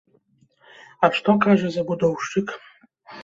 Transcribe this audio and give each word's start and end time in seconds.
А 1.07 1.09
што 1.17 1.35
кажа 1.45 1.67
забудоўшчык? 1.77 2.47